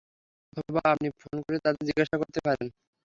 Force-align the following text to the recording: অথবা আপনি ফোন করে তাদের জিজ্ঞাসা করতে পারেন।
অথবা 0.53 0.81
আপনি 0.93 1.07
ফোন 1.19 1.35
করে 1.45 1.57
তাদের 1.65 1.83
জিজ্ঞাসা 1.89 2.15
করতে 2.21 2.39
পারেন। 2.45 2.67